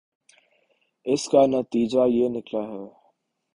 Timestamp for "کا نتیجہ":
1.29-2.03